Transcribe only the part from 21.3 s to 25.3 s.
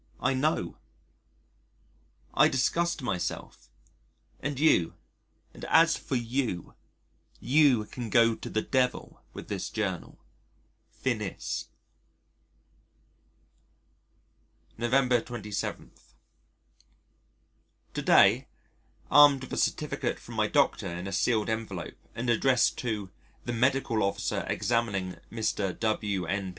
envelope and addressed "to the Medical Officer examining